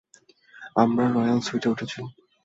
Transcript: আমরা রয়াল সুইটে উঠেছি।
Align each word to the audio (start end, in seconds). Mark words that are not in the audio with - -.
আমরা 0.75 1.03
রয়াল 1.07 1.39
সুইটে 1.47 1.67
উঠেছি। 1.73 1.99